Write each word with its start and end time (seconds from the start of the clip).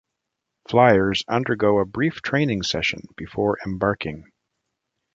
Fliers 0.67 1.23
undergo 1.27 1.77
a 1.77 1.85
brief 1.85 2.23
training 2.23 2.63
session 2.63 3.03
before 3.17 3.59
embarking. 3.67 4.31